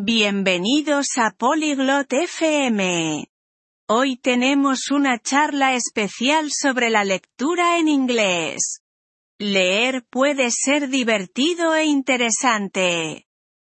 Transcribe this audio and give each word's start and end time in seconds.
Bienvenidos 0.00 1.08
a 1.16 1.32
Polyglot 1.32 2.12
FM. 2.12 3.26
Hoy 3.88 4.16
tenemos 4.16 4.92
una 4.92 5.18
charla 5.18 5.74
especial 5.74 6.50
sobre 6.52 6.88
la 6.88 7.02
lectura 7.02 7.78
en 7.80 7.88
inglés. 7.88 8.80
Leer 9.40 10.06
puede 10.08 10.52
ser 10.52 10.88
divertido 10.88 11.74
e 11.74 11.86
interesante. 11.86 13.26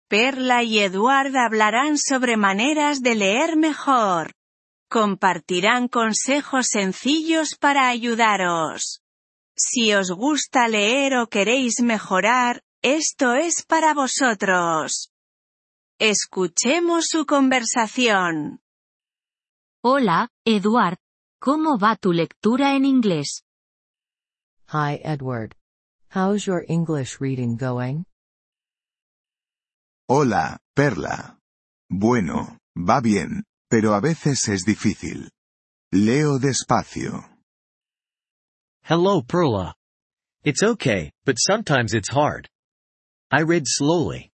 Perla 0.08 0.62
y 0.62 0.78
Eduard 0.78 1.36
hablarán 1.36 1.98
sobre 1.98 2.38
maneras 2.38 3.02
de 3.02 3.16
leer 3.16 3.58
mejor. 3.58 4.32
Compartirán 4.88 5.88
consejos 5.88 6.68
sencillos 6.70 7.54
para 7.54 7.88
ayudaros. 7.88 9.02
Si 9.54 9.92
os 9.92 10.10
gusta 10.10 10.68
leer 10.68 11.18
o 11.18 11.26
queréis 11.26 11.82
mejorar, 11.82 12.62
esto 12.80 13.34
es 13.34 13.62
para 13.66 13.92
vosotros. 13.92 15.10
Escuchemos 16.06 17.06
su 17.08 17.24
conversación. 17.24 18.60
Hola, 19.82 20.28
Eduard. 20.44 20.98
¿Cómo 21.40 21.78
va 21.78 21.96
tu 21.96 22.12
lectura 22.12 22.76
en 22.76 22.84
inglés? 22.84 23.40
Hi 24.68 25.00
Edward. 25.02 25.54
How's 26.14 26.44
your 26.44 26.62
English 26.68 27.20
reading 27.20 27.56
going? 27.56 28.04
Hola, 30.06 30.58
Perla. 30.76 31.38
Bueno, 31.88 32.58
va 32.76 33.00
bien, 33.00 33.44
pero 33.70 33.94
a 33.94 34.00
veces 34.00 34.46
es 34.48 34.66
difícil. 34.66 35.30
Leo 35.90 36.38
despacio. 36.38 37.24
Hello, 38.82 39.22
Perla. 39.22 39.74
It's 40.44 40.62
okay, 40.62 41.12
but 41.24 41.36
sometimes 41.38 41.94
it's 41.94 42.10
hard. 42.10 42.46
I 43.32 43.40
read 43.40 43.62
slowly. 43.64 44.33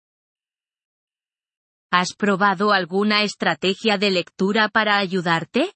¿Has 1.99 2.13
probado 2.15 2.73
alguna 2.73 3.23
estrategia 3.23 3.97
de 3.97 4.11
lectura 4.11 4.69
para 4.69 4.99
ayudarte? 4.99 5.73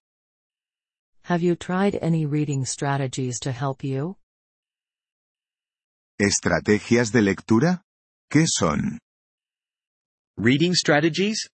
Have 1.24 1.44
you 1.44 1.56
tried 1.56 1.98
any 2.00 2.28
reading 2.28 2.64
strategies 2.64 3.40
to 3.40 3.50
help 3.50 3.84
you? 3.84 4.18
¿Estrategias 6.20 7.12
de 7.12 7.24
lectura? 7.24 7.82
¿Qué 8.30 8.46
son? 8.46 9.00
Reading 10.38 10.76
strategies? 10.76 11.50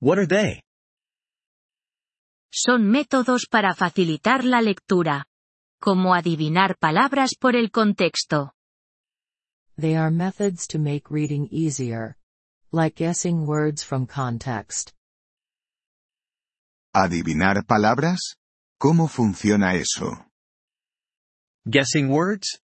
What 0.00 0.18
are 0.18 0.28
they? 0.28 0.60
Son 2.52 2.88
métodos 2.88 3.48
para 3.50 3.74
facilitar 3.74 4.44
la 4.44 4.60
lectura. 4.60 5.24
Como 5.80 6.14
adivinar 6.14 6.76
palabras 6.78 7.34
por 7.36 7.56
el 7.56 7.72
contexto. 7.72 8.52
They 9.76 9.96
are 9.96 10.12
methods 10.12 10.68
to 10.68 10.78
make 10.78 11.10
reading 11.10 11.48
easier. 11.50 12.16
Like 12.76 12.96
guessing 12.96 13.46
words 13.46 13.82
from 13.82 14.06
context. 14.06 14.92
¿Adivinar 16.94 17.64
palabras? 17.64 18.36
¿Cómo 18.78 19.08
funciona 19.08 19.76
eso? 19.76 20.26
Guessing 21.66 22.10
words? 22.10 22.60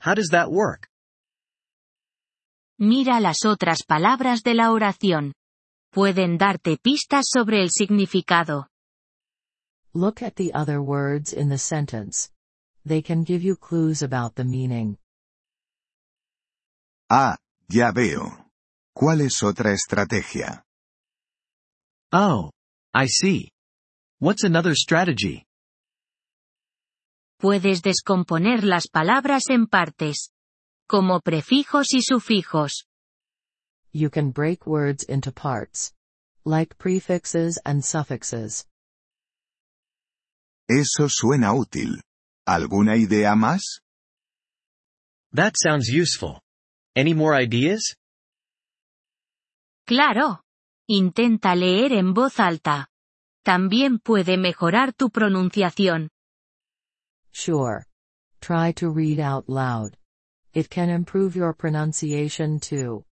How 0.00 0.12
does 0.14 0.28
that 0.32 0.50
work? 0.50 0.90
Mira 2.78 3.20
las 3.20 3.46
otras 3.46 3.84
palabras 3.88 4.42
de 4.42 4.52
la 4.52 4.70
oración. 4.70 5.32
Pueden 5.94 6.36
darte 6.36 6.76
pistas 6.76 7.24
sobre 7.32 7.62
el 7.62 7.70
significado. 7.70 8.66
Look 9.94 10.22
at 10.22 10.34
the 10.34 10.52
other 10.52 10.82
words 10.82 11.32
in 11.32 11.48
the 11.48 11.56
sentence. 11.56 12.30
They 12.84 13.00
can 13.00 13.24
give 13.24 13.42
you 13.42 13.56
clues 13.56 14.02
about 14.02 14.34
the 14.34 14.44
meaning. 14.44 14.98
Ah, 17.08 17.38
ya 17.70 17.92
veo. 17.92 18.47
¿Cuál 18.98 19.20
es 19.20 19.44
otra 19.44 19.72
estrategia? 19.72 20.64
Oh, 22.12 22.50
I 22.92 23.06
see. 23.06 23.52
What's 24.18 24.42
another 24.42 24.74
strategy? 24.74 25.44
Puedes 27.38 27.82
descomponer 27.82 28.64
las 28.64 28.88
palabras 28.88 29.50
en 29.50 29.68
partes. 29.68 30.32
Como 30.88 31.20
prefijos 31.20 31.94
y 31.94 32.02
sufijos. 32.02 32.86
You 33.92 34.10
can 34.10 34.32
break 34.32 34.66
words 34.66 35.04
into 35.08 35.30
parts. 35.30 35.94
Like 36.44 36.74
prefixes 36.76 37.60
and 37.64 37.84
suffixes. 37.84 38.66
Eso 40.68 41.08
suena 41.08 41.52
útil. 41.54 42.02
¿Alguna 42.48 42.96
idea 42.96 43.36
más? 43.36 43.78
That 45.32 45.52
sounds 45.56 45.88
useful. 45.88 46.40
Any 46.96 47.14
more 47.14 47.36
ideas? 47.40 47.94
Claro. 49.88 50.42
Intenta 50.86 51.54
leer 51.54 51.92
en 51.92 52.12
voz 52.12 52.40
alta. 52.40 52.88
También 53.42 53.98
puede 53.98 54.36
mejorar 54.36 54.92
tu 54.92 55.08
pronunciación. 55.08 56.10
Sure. 57.32 57.86
Try 58.38 58.74
to 58.74 58.92
read 58.92 59.18
out 59.18 59.48
loud. 59.48 59.96
It 60.52 60.68
can 60.68 60.90
improve 60.90 61.34
your 61.34 61.56
pronunciation 61.56 62.60
too. 62.60 63.06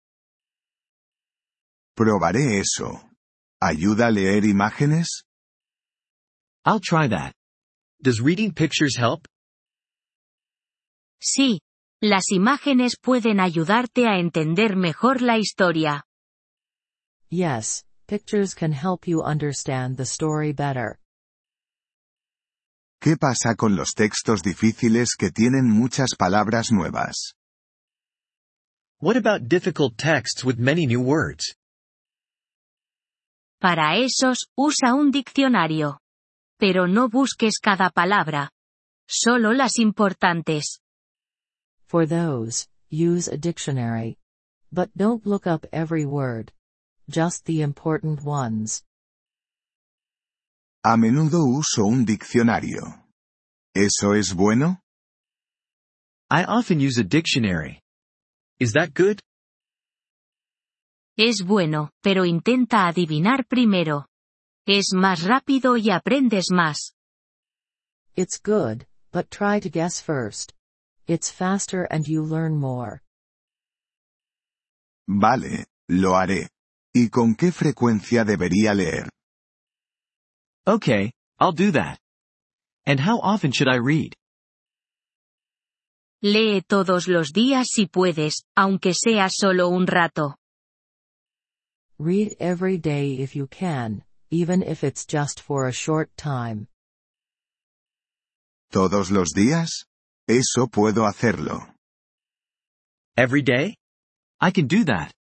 Probaré 1.97 2.61
eso. 2.61 3.09
¿Ayuda 3.59 4.09
a 4.09 4.11
leer 4.11 4.45
imágenes? 4.45 5.25
I'll 6.67 6.81
try 6.81 7.09
that. 7.09 7.33
Does 8.03 8.21
reading 8.21 8.53
pictures 8.53 8.99
help? 8.99 9.27
Sí. 11.23 11.61
Las 12.03 12.31
imágenes 12.31 12.99
pueden 13.01 13.41
ayudarte 13.41 14.07
a 14.07 14.19
entender 14.19 14.77
mejor 14.77 15.23
la 15.23 15.39
historia. 15.39 16.06
Yes, 17.31 17.83
pictures 18.07 18.55
can 18.55 18.73
help 18.73 19.09
you 19.09 19.23
understand 19.23 19.97
the 19.97 20.07
story 20.07 20.53
better. 20.53 21.01
¿Qué 23.01 23.17
pasa 23.17 23.57
con 23.57 23.75
los 23.75 23.95
textos 23.95 24.43
difíciles 24.43 25.17
que 25.19 25.31
tienen 25.31 25.69
muchas 25.69 26.15
palabras 26.17 26.71
nuevas? 26.71 27.35
What 29.01 29.17
about 29.17 29.49
difficult 29.49 29.99
texts 29.99 30.45
with 30.45 30.59
many 30.59 30.87
new 30.87 31.01
words? 31.01 31.57
Para 33.61 33.97
esos, 33.97 34.47
usa 34.57 34.95
un 34.95 35.11
diccionario. 35.11 35.99
Pero 36.59 36.87
no 36.87 37.09
busques 37.09 37.59
cada 37.59 37.91
palabra. 37.91 38.51
Solo 39.09 39.53
las 39.53 39.79
importantes. 39.79 40.81
For 41.87 42.07
those, 42.07 42.69
use 42.89 43.29
a 43.29 43.37
dictionary. 43.37 44.17
But 44.73 44.91
don't 44.97 45.27
look 45.27 45.47
up 45.47 45.67
every 45.73 46.07
word. 46.07 46.53
Just 47.09 47.45
the 47.45 47.63
important 47.63 48.23
ones. 48.25 48.83
A 50.85 50.97
menudo 50.97 51.45
uso 51.45 51.85
un 51.85 52.05
diccionario. 52.05 53.05
¿Eso 53.75 54.15
es 54.15 54.33
bueno? 54.35 54.81
I 56.31 56.45
often 56.45 56.81
use 56.81 56.99
a 56.99 57.05
dictionary. 57.05 57.81
Is 58.59 58.73
that 58.73 58.95
good? 58.95 59.21
Es 61.17 61.43
bueno, 61.45 61.91
pero 62.03 62.25
intenta 62.25 62.89
adivinar 62.89 63.47
primero. 63.47 64.07
Es 64.67 64.93
más 64.93 65.23
rápido 65.23 65.77
y 65.77 65.91
aprendes 65.91 66.51
más. 66.51 66.95
It's 68.17 68.41
good, 68.43 68.87
but 69.13 69.31
try 69.31 69.61
to 69.61 69.69
guess 69.71 70.01
first. 70.01 70.53
It's 71.07 71.31
faster 71.31 71.87
and 71.91 72.07
you 72.09 72.23
learn 72.25 72.59
more. 72.59 73.03
Vale, 75.09 75.67
lo 75.89 76.17
haré. 76.17 76.49
¿Y 76.99 77.11
con 77.11 77.35
qué 77.35 77.53
frecuencia 77.53 78.25
debería 78.25 78.73
leer? 78.73 79.11
Okay, 80.67 81.13
I'll 81.39 81.53
do 81.53 81.71
that. 81.73 81.99
And 82.87 82.99
how 82.99 83.21
often 83.21 83.53
should 83.53 83.69
I 83.69 83.77
read? 83.77 84.15
Lee 86.23 86.63
todos 86.63 87.07
los 87.07 87.35
días 87.35 87.67
si 87.71 87.85
puedes, 87.85 88.45
aunque 88.57 88.95
sea 88.95 89.29
solo 89.29 89.69
un 89.69 89.87
rato. 89.87 90.37
Read 91.99 92.35
every 92.41 92.79
day 92.79 93.21
if 93.21 93.37
you 93.37 93.47
can, 93.47 94.03
even 94.31 94.63
if 94.63 94.83
it's 94.83 95.05
just 95.05 95.39
for 95.39 95.69
a 95.69 95.73
short 95.73 96.09
time. 96.17 96.67
¿Todos 98.73 99.11
los 99.11 99.35
días? 99.35 99.85
Eso 100.27 100.67
puedo 100.69 101.05
hacerlo. 101.05 101.61
Every 103.19 103.43
day? 103.43 103.77
I 104.41 104.51
can 104.51 104.67
do 104.67 104.85
that. 104.85 105.16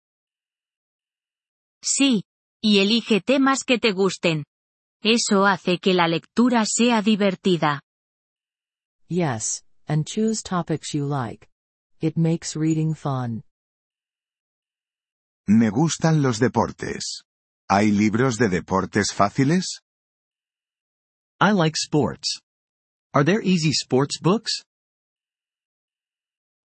Sí. 1.85 2.25
Y 2.63 2.79
elige 2.79 3.21
temas 3.21 3.63
que 3.63 3.79
te 3.79 3.93
gusten. 3.93 4.45
Eso 5.03 5.45
hace 5.45 5.79
que 5.79 5.93
la 5.93 6.09
lectura 6.09 6.65
sea 6.65 7.03
divertida. 7.03 7.83
Yes, 9.07 9.63
and 9.87 10.07
choose 10.07 10.43
topics 10.43 10.95
you 10.95 11.07
like. 11.07 11.47
It 12.01 12.17
makes 12.17 12.57
reading 12.57 12.95
fun. 12.95 13.43
Me 15.47 15.69
gustan 15.69 16.23
los 16.23 16.39
deportes. 16.39 17.25
¿Hay 17.69 17.91
libros 17.91 18.39
de 18.39 18.49
deportes 18.49 19.13
fáciles? 19.13 19.83
I 21.39 21.53
like 21.53 21.77
sports. 21.77 22.41
Are 23.13 23.25
there 23.25 23.43
easy 23.43 23.73
sports 23.73 24.19
books? 24.23 24.65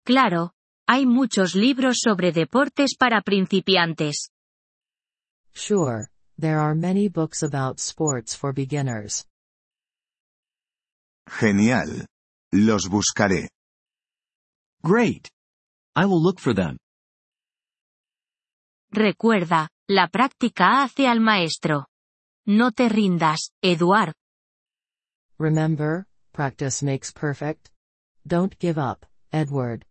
Claro. 0.04 0.52
Hay 0.86 1.06
muchos 1.06 1.56
libros 1.56 1.98
sobre 2.02 2.30
deportes 2.30 2.96
para 2.96 3.20
principiantes. 3.20 4.30
Sure, 5.58 6.08
there 6.38 6.60
are 6.60 6.76
many 6.76 7.08
books 7.08 7.42
about 7.42 7.80
sports 7.80 8.32
for 8.32 8.52
beginners. 8.52 9.24
Genial. 11.40 12.06
Los 12.52 12.88
buscaré. 12.88 13.48
Great. 14.84 15.28
I 15.96 16.06
will 16.06 16.22
look 16.22 16.38
for 16.38 16.54
them. 16.54 16.78
Recuerda, 18.92 19.68
la 19.88 20.06
práctica 20.06 20.82
hace 20.82 21.08
al 21.08 21.18
maestro. 21.18 21.86
No 22.46 22.70
te 22.70 22.88
rindas, 22.88 23.50
Eduard. 23.60 24.14
Remember, 25.38 26.06
practice 26.32 26.84
makes 26.84 27.10
perfect. 27.12 27.70
Don't 28.24 28.56
give 28.60 28.78
up, 28.78 29.04
Edward. 29.32 29.84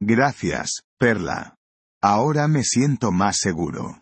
Gracias, 0.00 0.82
Perla. 1.00 1.54
Ahora 2.04 2.46
me 2.48 2.62
siento 2.62 3.10
más 3.12 3.36
seguro. 3.38 3.96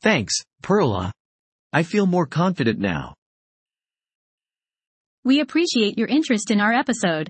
Thanks, 0.00 0.32
Perla. 0.62 1.12
I 1.74 1.82
feel 1.82 2.06
more 2.06 2.24
confident 2.24 2.78
now. 2.78 3.12
We 5.24 5.40
appreciate 5.40 5.98
your 5.98 6.08
interest 6.08 6.50
in 6.50 6.58
our 6.58 6.72
episode. 6.72 7.28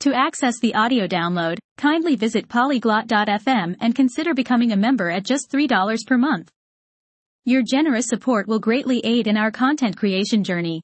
To 0.00 0.12
access 0.12 0.58
the 0.58 0.74
audio 0.74 1.06
download, 1.06 1.58
kindly 1.78 2.16
visit 2.16 2.48
polyglot.fm 2.48 3.76
and 3.80 3.94
consider 3.94 4.34
becoming 4.34 4.72
a 4.72 4.76
member 4.76 5.08
at 5.08 5.24
just 5.24 5.48
$3 5.52 6.04
per 6.04 6.18
month. 6.18 6.50
Your 7.44 7.62
generous 7.62 8.06
support 8.08 8.48
will 8.48 8.58
greatly 8.58 9.00
aid 9.04 9.28
in 9.28 9.36
our 9.36 9.52
content 9.52 9.96
creation 9.96 10.42
journey. 10.42 10.82